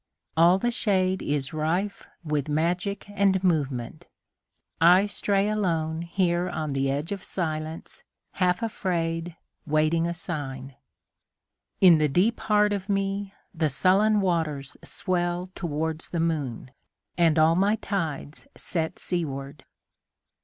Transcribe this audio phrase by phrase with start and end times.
[0.35, 4.07] All the shadeIs rife with magic and movement.
[4.81, 8.01] I stray aloneHere on the edge of silence,
[8.31, 9.35] half afraid,
[9.67, 10.73] Waiting a sign.
[11.81, 16.71] In the deep heart of meThe sullen waters swell towards the moon,
[17.15, 19.65] And all my tides set seaward.